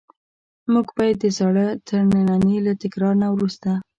[0.71, 3.69] موږ به یې د زاړه ترننی له تکرار نه وروسته.